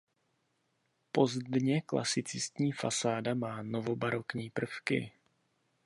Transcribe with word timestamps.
Pozdně 1.11 1.81
klasicistní 1.81 2.71
fasáda 2.71 3.33
má 3.33 3.61
novobarokní 3.61 4.49
prvky. 4.49 5.11